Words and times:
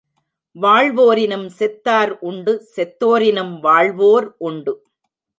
வாழ்வோரினும் 0.55 1.45
செத்தார் 1.59 2.13
உண்டு 2.19 2.53
செத்தோரினும் 2.75 3.53
வாழ்வோர் 3.59 4.27
உண்டு. 4.37 4.73